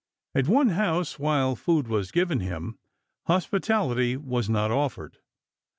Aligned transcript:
At 0.33 0.47
one 0.47 0.69
house, 0.69 1.19
while 1.19 1.55
food 1.55 1.87
was 1.87 2.09
given 2.09 2.39
j. 2.39 2.45
h. 2.45 2.49
n 2.49 2.49
him, 2.53 2.79
hospitality 3.27 4.17
was 4.17 4.49
not 4.49 4.71
offered. 4.71 5.19